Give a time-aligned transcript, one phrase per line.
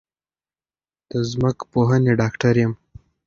[1.09, 2.73] د ځمکپوهنې ډاکټر یم